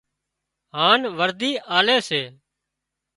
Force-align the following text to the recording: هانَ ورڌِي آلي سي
هانَ 0.75 1.01
ورڌِي 1.17 1.51
آلي 1.77 1.97
سي 2.07 2.21